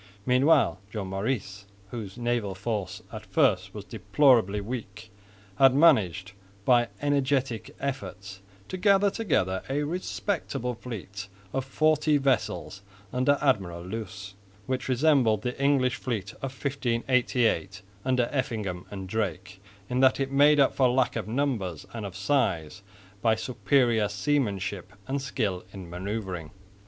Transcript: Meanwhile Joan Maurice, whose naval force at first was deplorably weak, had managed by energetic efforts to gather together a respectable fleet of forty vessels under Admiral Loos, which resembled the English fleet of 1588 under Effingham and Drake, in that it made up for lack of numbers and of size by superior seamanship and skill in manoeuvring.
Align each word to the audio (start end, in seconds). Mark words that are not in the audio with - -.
Meanwhile 0.25 0.79
Joan 0.89 1.09
Maurice, 1.09 1.67
whose 1.91 2.17
naval 2.17 2.55
force 2.55 3.03
at 3.13 3.23
first 3.23 3.75
was 3.75 3.85
deplorably 3.85 4.59
weak, 4.59 5.11
had 5.59 5.75
managed 5.75 6.31
by 6.65 6.87
energetic 7.03 7.75
efforts 7.79 8.41
to 8.69 8.77
gather 8.77 9.11
together 9.11 9.61
a 9.69 9.83
respectable 9.83 10.73
fleet 10.73 11.27
of 11.53 11.65
forty 11.65 12.17
vessels 12.17 12.81
under 13.13 13.37
Admiral 13.41 13.83
Loos, 13.83 14.33
which 14.65 14.89
resembled 14.89 15.43
the 15.43 15.61
English 15.63 15.97
fleet 15.97 16.31
of 16.41 16.51
1588 16.53 17.83
under 18.03 18.27
Effingham 18.31 18.87
and 18.89 19.07
Drake, 19.07 19.61
in 19.87 19.99
that 19.99 20.19
it 20.19 20.31
made 20.31 20.59
up 20.59 20.73
for 20.73 20.89
lack 20.89 21.15
of 21.15 21.27
numbers 21.27 21.85
and 21.93 22.07
of 22.07 22.15
size 22.15 22.81
by 23.21 23.35
superior 23.35 24.09
seamanship 24.09 24.93
and 25.07 25.21
skill 25.21 25.63
in 25.71 25.87
manoeuvring. 25.91 26.49